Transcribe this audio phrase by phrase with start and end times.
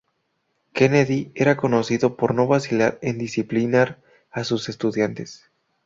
[0.73, 5.45] Kennedy, era conocido por no vacilar en disciplinar a sus estudiantes.